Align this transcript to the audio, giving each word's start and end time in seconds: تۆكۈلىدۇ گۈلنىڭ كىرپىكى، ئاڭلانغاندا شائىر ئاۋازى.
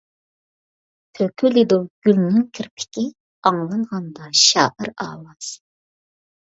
تۆكۈلىدۇ 1.19 1.77
گۈلنىڭ 2.07 2.41
كىرپىكى، 2.59 3.07
ئاڭلانغاندا 3.51 4.35
شائىر 4.47 4.95
ئاۋازى. 5.07 5.55